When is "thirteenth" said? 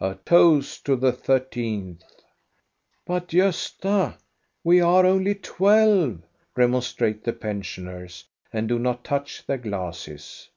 1.12-2.02